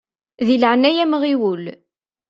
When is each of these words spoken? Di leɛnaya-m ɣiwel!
Di 0.45 0.55
leɛnaya-m 0.57 1.13
ɣiwel! 1.21 1.63